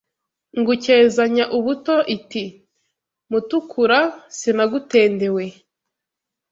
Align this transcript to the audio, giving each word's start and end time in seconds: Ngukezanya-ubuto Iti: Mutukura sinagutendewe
Ngukezanya-ubuto 0.59 1.95
Iti: 2.15 2.43
Mutukura 3.31 3.99
sinagutendewe 4.37 5.45